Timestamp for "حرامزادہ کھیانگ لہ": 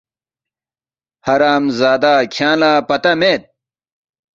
1.25-2.71